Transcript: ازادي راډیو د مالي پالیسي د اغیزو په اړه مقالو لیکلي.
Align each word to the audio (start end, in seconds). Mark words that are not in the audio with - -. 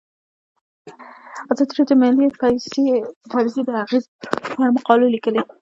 ازادي 1.51 1.73
راډیو 1.73 1.87
د 1.89 1.91
مالي 2.01 2.25
پالیسي 2.41 2.81
د 3.27 3.31
اغیزو 3.39 3.61
په 3.67 4.59
اړه 4.61 4.75
مقالو 4.77 5.13
لیکلي. 5.15 5.41